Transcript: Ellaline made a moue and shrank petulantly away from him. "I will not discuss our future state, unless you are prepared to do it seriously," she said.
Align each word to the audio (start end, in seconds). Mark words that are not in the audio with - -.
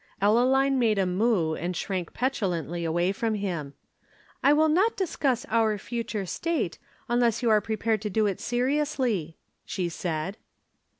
Ellaline 0.19 0.79
made 0.79 0.97
a 0.97 1.05
moue 1.05 1.53
and 1.53 1.77
shrank 1.77 2.11
petulantly 2.11 2.83
away 2.83 3.11
from 3.11 3.35
him. 3.35 3.75
"I 4.41 4.51
will 4.51 4.67
not 4.67 4.97
discuss 4.97 5.45
our 5.47 5.77
future 5.77 6.25
state, 6.25 6.79
unless 7.07 7.43
you 7.43 7.51
are 7.51 7.61
prepared 7.61 8.01
to 8.01 8.09
do 8.09 8.25
it 8.25 8.39
seriously," 8.39 9.37
she 9.63 9.89
said. 9.89 10.37